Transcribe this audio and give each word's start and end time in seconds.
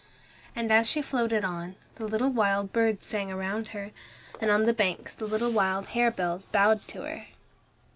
And 0.55 0.71
as 0.73 0.89
she 0.89 1.03
floated 1.03 1.45
on, 1.45 1.75
the 1.97 2.07
little 2.07 2.31
wild 2.31 2.73
birds 2.73 3.05
sang 3.05 3.29
round 3.35 3.67
her, 3.67 3.91
and 4.39 4.49
on 4.49 4.65
the 4.65 4.73
banks 4.73 5.13
the 5.13 5.27
little 5.27 5.51
wild 5.51 5.89
harebells 5.89 6.47
bowed 6.47 6.87
to 6.87 7.03
her. 7.03 7.27